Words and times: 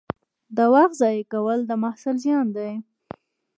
د 0.57 0.59
وخت 0.73 0.93
ضایع 1.01 1.23
کول 1.31 1.59
د 1.65 1.71
محصل 1.83 2.15
زیان 2.23 2.47
دی. 2.57 2.71